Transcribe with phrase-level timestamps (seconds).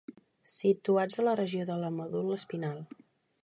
[0.53, 2.85] Situats a la regió de la medul·la espinal.